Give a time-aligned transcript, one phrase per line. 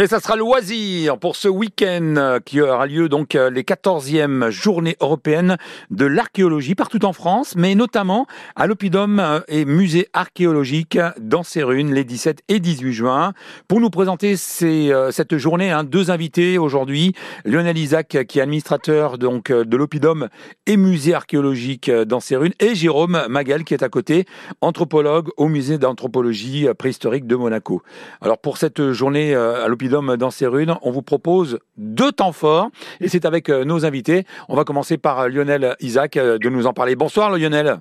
[0.00, 4.48] Et ça sera loisir pour ce week-end euh, qui aura lieu donc euh, les 14e
[4.48, 5.58] journées européennes
[5.90, 8.26] de l'archéologie partout en France, mais notamment
[8.56, 13.34] à l'Opidum euh, et musée archéologique dans runes les 17 et 18 juin.
[13.68, 17.12] Pour nous présenter cette journée, hein, deux invités aujourd'hui,
[17.44, 20.30] Lionel Isaac qui est administrateur donc de l'Opidum
[20.64, 24.24] et musée archéologique dans runes et Jérôme Magal qui est à côté,
[24.62, 27.82] anthropologue au musée d'anthropologie préhistorique de Monaco.
[28.22, 30.74] Alors pour cette journée à l'Opidum dans ces runes.
[30.82, 34.24] On vous propose deux temps forts et c'est avec euh, nos invités.
[34.48, 36.96] On va commencer par euh, Lionel Isaac euh, de nous en parler.
[36.96, 37.78] Bonsoir Lionel.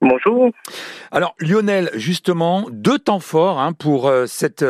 [0.00, 0.50] Bonjour.
[1.10, 4.64] Alors Lionel, justement, deux temps forts hein, pour cette,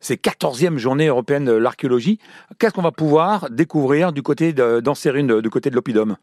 [0.00, 2.18] ces 14e journées européennes de l'archéologie.
[2.58, 6.16] Qu'est-ce qu'on va pouvoir découvrir du côté de, dans ces runes, du côté de l'Opidum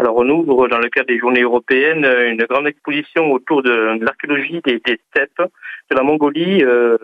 [0.00, 4.60] alors on ouvre dans le cadre des journées européennes une grande exposition autour de, l'archéologie
[4.64, 5.42] des, steppes
[5.90, 6.96] de la Mongolie, euh,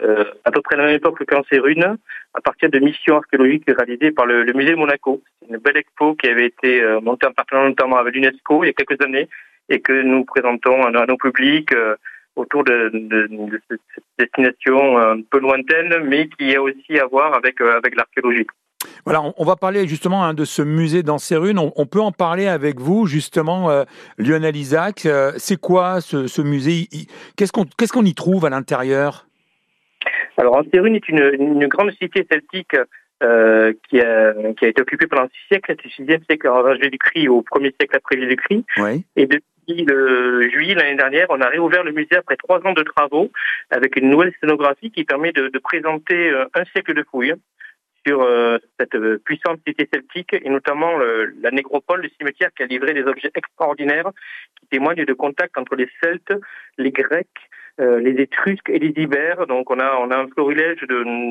[0.00, 1.98] à peu près à la même époque qu'en Cérune,
[2.34, 5.22] à partir de missions archéologiques réalisées par le, musée Monaco.
[5.48, 8.70] Une belle expo qui avait été euh, montée en partenariat notamment avec l'UNESCO il y
[8.70, 9.28] a quelques années
[9.68, 11.96] et que nous présentons à, nos publics euh,
[12.36, 12.90] autour de,
[13.68, 13.80] cette
[14.18, 18.46] destination un peu lointaine, mais qui a aussi à voir avec, avec l'archéologie.
[19.04, 21.58] Voilà, on, va parler justement hein, de ce musée dans Cérune.
[21.58, 23.84] On, on, peut en parler avec vous, justement,
[24.16, 25.06] Lionel Isaac.
[25.36, 26.88] c'est quoi ce, musée?
[27.36, 29.26] Qu'est-ce qu'on qu'est-ce qu'on y trouve à l'intérieur?
[30.36, 32.76] Alors, Antérune est une, une, grande cité celtique
[33.22, 37.28] euh, qui, a, qui, a, été occupée pendant six siècles, du sixième siècle avant Jésus-Christ
[37.28, 38.64] au premier siècle après Jésus-Christ.
[38.78, 39.04] Oui.
[39.16, 42.82] Et depuis le juillet l'année dernière, on a réouvert le musée après trois ans de
[42.82, 43.30] travaux
[43.70, 47.34] avec une nouvelle scénographie qui permet de, de présenter euh, un siècle de fouilles
[48.04, 52.66] sur euh, cette puissante cité celtique et notamment le, la nécropole, le cimetière qui a
[52.66, 54.10] livré des objets extraordinaires
[54.60, 56.34] qui témoignent de contacts entre les Celtes,
[56.78, 57.28] les Grecs,
[57.80, 59.46] euh, les Étrusques et les Ibères.
[59.46, 60.80] Donc on a on a un florilège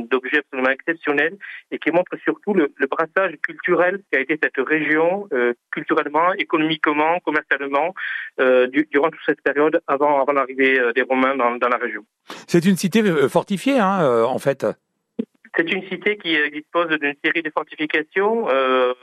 [0.10, 1.38] d'objets absolument exceptionnels
[1.72, 6.34] et qui montre surtout le, le brassage culturel qui a été cette région euh, culturellement,
[6.34, 7.94] économiquement, commercialement
[8.40, 12.04] euh, durant toute cette période avant avant l'arrivée des Romains dans, dans la région.
[12.48, 14.66] C'est une cité fortifiée, hein, en fait.
[15.58, 18.94] C'est une cité qui euh, dispose d'une série de fortifications, euh,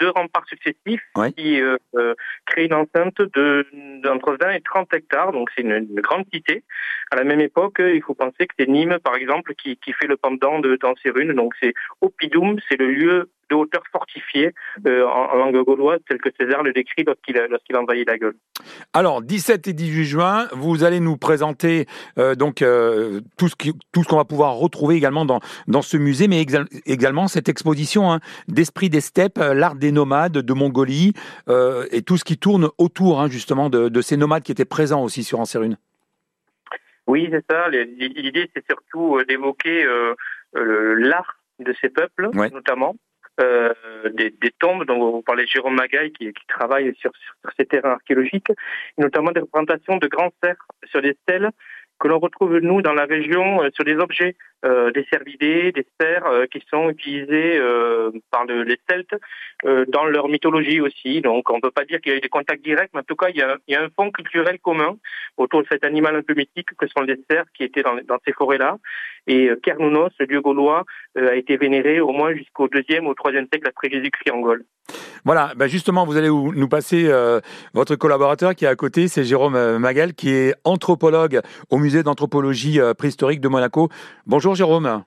[0.00, 1.02] deux remparts successifs
[1.36, 2.14] qui euh, euh,
[2.46, 3.66] créent une enceinte de
[4.02, 5.32] d'entre 20 et 30 hectares.
[5.32, 6.64] Donc c'est une, grande cité.
[7.10, 10.06] À la même époque, il faut penser que c'est Nîmes, par exemple, qui, qui fait
[10.06, 11.34] le pendant de Tansérune.
[11.34, 14.54] Donc c'est Oppidum, c'est le lieu de hauteur fortifiée
[14.86, 18.34] euh, en, langue gauloise, tel que César le décrit lorsqu'il lorsqu'il envahit la Gaule.
[18.92, 21.86] Alors, 17 et 18 juin, vous allez nous présenter
[22.18, 25.82] euh, donc euh, tout ce qui, tout ce qu'on va pouvoir retrouver également dans dans
[25.82, 26.44] ce musée, mais
[26.86, 31.12] également cette exposition hein, d'esprit des steppes, l'art des nomades de Mongolie
[31.90, 35.02] et tout ce qui tourne autour hein, justement de, de, ces nomades qui étaient présents
[35.02, 35.76] aussi sur Anserune.
[37.06, 37.68] Oui, c'est ça.
[37.68, 39.84] L'idée, c'est surtout d'évoquer
[40.54, 42.96] l'art de ces peuples, notamment,
[43.40, 43.72] euh,
[44.12, 44.84] des, des, tombes.
[44.84, 49.32] Dont vous parlez Jérôme Magaille qui, qui travaille sur, sur, ces terrains archéologiques, et notamment
[49.32, 51.50] des représentations de grands cerfs sur des stèles
[52.02, 55.86] que l'on retrouve nous dans la région euh, sur des objets, euh, des cervidés, des
[55.94, 57.60] sphères euh, qui sont utilisés
[58.30, 59.14] par les Celtes
[59.88, 61.20] dans leur mythologie aussi.
[61.20, 63.04] Donc on ne peut pas dire qu'il y a eu des contacts directs, mais en
[63.04, 64.96] tout cas il y a, un fond culturel commun
[65.36, 68.32] autour de cet animal un peu mythique que sont les cerfs qui étaient dans, ces
[68.32, 68.78] forêts-là.
[69.28, 70.84] Et Kernounos, le dieu gaulois,
[71.16, 74.64] a été vénéré au moins jusqu'au deuxième ou troisième siècle après Jésus-Christ en Gaule.
[75.24, 77.08] Voilà, ben justement, vous allez nous passer
[77.72, 82.80] votre collaborateur qui est à côté, c'est Jérôme Magal, qui est anthropologue au musée d'anthropologie
[82.80, 83.90] euh, préhistorique de Monaco.
[84.26, 85.04] Bonjour Jérôme.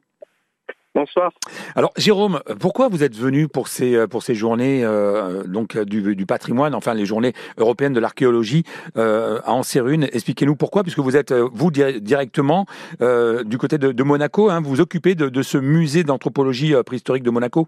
[0.94, 1.34] Bonsoir.
[1.75, 6.25] Alors Jérôme, pourquoi vous êtes venu pour ces euh, pour ces journées euh, donc du,
[6.25, 8.63] patrimoine, enfin les journées européennes de l'archéologie
[8.96, 12.66] à Anserune Expliquez-nous pourquoi, puisque vous êtes vous directement
[13.00, 17.67] du côté de, Monaco, hein, vous vous occupez de, ce musée d'anthropologie préhistorique de Monaco?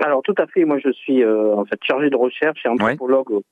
[0.00, 3.44] Alors tout à fait, moi je suis en fait chargé de recherche et anthropologue au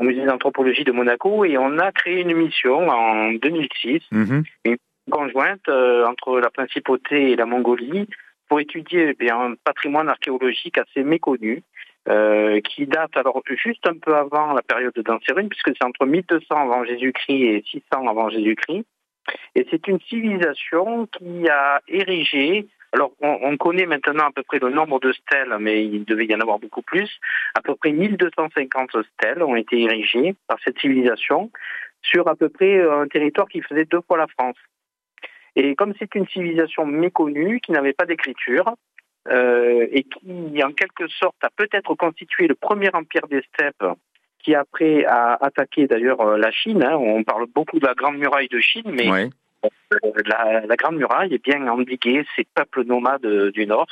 [0.00, 4.44] musée d'anthropologie de Monaco et on a créé une mission en 2006, mhm.
[4.64, 4.76] une
[5.10, 8.08] conjointe euh, entre la principauté et la Mongolie
[8.48, 11.62] pour étudier eh un patrimoine archéologique assez méconnu.
[12.08, 16.46] Euh, qui date alors juste un peu avant la période d'Anserune, puisque c'est entre 1200
[16.50, 18.86] avant Jésus-Christ et 600 avant Jésus-Christ.
[19.54, 24.68] Et c'est une civilisation qui a érigé alors, on, connaît maintenant à peu près le
[24.70, 27.08] nombre de stèles, mais il devait y en avoir beaucoup plus.
[27.54, 31.52] À peu près 1250 stèles ont été érigées par cette civilisation
[32.02, 34.56] sur à peu près un territoire qui faisait deux fois la France.
[35.54, 38.74] Et comme c'est une civilisation méconnue, qui n'avait pas d'écriture,
[39.28, 43.84] euh, et qui, en quelque sorte, a peut-être constitué le premier empire des steppes,
[44.42, 46.82] qui après a attaqué d'ailleurs la Chine.
[46.82, 46.96] Hein.
[46.96, 49.28] On parle beaucoup de la Grande Muraille de Chine, mais
[50.26, 53.88] la, Grande Muraille est bien endiguée ces peuples nomades du Nord.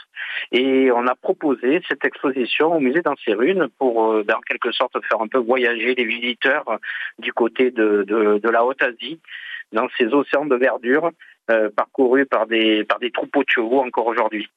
[0.53, 5.20] Et on a proposé cette exposition au musée d'Ancérune pour, euh, en quelque sorte, faire
[5.20, 6.79] un peu voyager les visiteurs
[7.19, 9.20] du côté de, de la Haute-Asie
[9.73, 11.11] dans ces océans de verdure
[11.50, 14.50] euh, parcourus par des, par des troupeaux de chevaux encore aujourd'hui.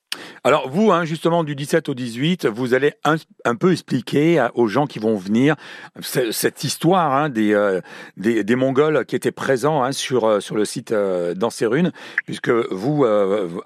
[0.43, 4.87] Alors vous, hein, justement, du 17 au 18, vous allez un, peu expliquer aux gens
[4.87, 5.55] qui vont venir
[6.01, 7.79] cette histoire hein, euh,
[8.17, 11.91] des, des, Mongols qui étaient présents hein, sur, euh, sur le site euh, d'Ancérune,
[12.25, 13.05] puisque vous,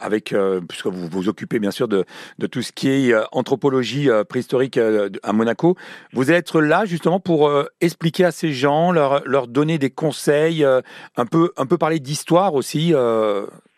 [0.02, 0.36] avec,
[0.68, 2.04] puisque vous vous occupez bien sûr de,
[2.40, 5.78] de tout ce qui est anthropologie préhistorique à Monaco,
[6.12, 7.50] vous allez être là justement pour
[7.80, 12.54] expliquer à ces gens, leur, leur donner des conseils, un, peu, un peu parler d'histoire
[12.54, 12.94] aussi,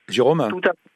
[0.10, 0.87] Jérôme Tout à fait.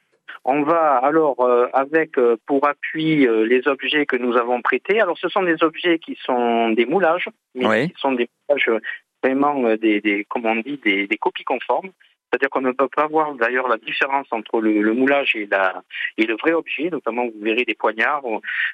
[0.44, 5.00] On va alors euh, avec euh, pour appui euh, les objets que nous avons prêtés.
[5.00, 8.82] Alors ce sont des objets qui sont des moulages, mais qui sont des moulages
[9.24, 11.92] vraiment des, des comme on dit, des, des copies conformes.
[12.32, 15.84] C'est-à-dire qu'on ne peut pas voir d'ailleurs la différence entre le, moulage et, la,
[16.18, 16.90] et le vrai objet.
[16.90, 18.24] Notamment, vous verrez des poignards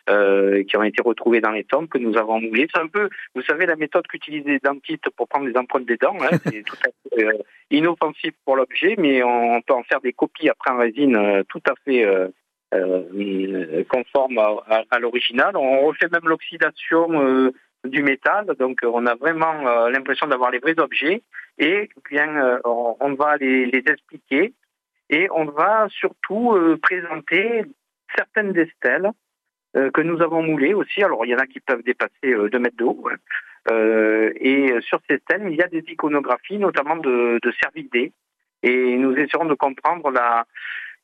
[0.10, 2.68] euh, qui ont été retrouvés dans les tombes que nous avons moulés.
[2.72, 5.98] C'est un peu, vous savez, la méthode qu'utilisent les dentistes pour prendre les empreintes des
[5.98, 6.16] dents.
[6.22, 7.34] Hein, c'est tout à fait euh,
[7.72, 11.62] inoffensif pour l'objet, mais on peut en faire des copies après en résine euh, tout
[11.68, 12.28] à fait euh,
[12.76, 15.58] euh conformes à, à, l'original.
[15.58, 17.52] On refait même l'oxydation
[17.88, 18.46] du métal.
[18.60, 21.24] Donc on a vraiment euh, l'impression d'avoir les vrais objets
[21.58, 24.54] et bien euh, on, va les, expliquer
[25.10, 27.64] et on va surtout euh, présenter
[28.16, 29.12] certaines des stèles
[29.94, 31.04] que nous avons moulées aussi.
[31.04, 33.08] Alors il y en a qui peuvent dépasser 2 mètres d'eau.
[33.70, 38.12] et sur ces stèles, il y a des iconographies, notamment de, de.
[38.64, 40.48] Et nous essaierons de comprendre la,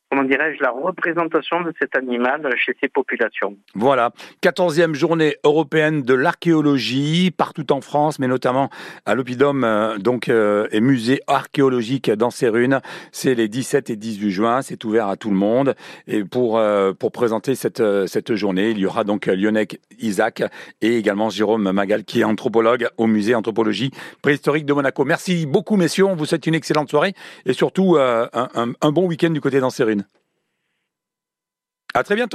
[0.09, 3.57] comment dirais-je, la représentation de cet animal chez ces populations.
[3.73, 4.11] Voilà,
[4.43, 8.69] 14e journée européenne de l'archéologie partout en France, mais notamment
[9.05, 12.79] à l'Opidum euh, donc euh, et musée archéologique dans runes.
[13.11, 15.75] C'est les 17 et 18 juin, c'est ouvert à tout le monde.
[16.07, 19.67] Et pour euh, pour présenter cette cette journée, il y aura donc Lionel
[19.99, 20.43] Isaac
[20.81, 23.91] et également Jérôme Magal qui est anthropologue au musée anthropologie
[24.21, 25.05] préhistorique de Monaco.
[25.05, 27.13] Merci beaucoup messieurs, on vous souhaite une excellente soirée
[27.45, 30.02] et surtout un, un, bon week-end du côté d'Anserune.
[31.93, 32.31] À très bientôt.